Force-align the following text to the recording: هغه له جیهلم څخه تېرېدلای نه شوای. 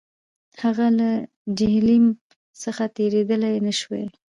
هغه 0.63 0.87
له 0.99 1.09
جیهلم 1.57 2.05
څخه 2.63 2.83
تېرېدلای 2.97 3.55
نه 3.65 3.73
شوای. 3.79 4.05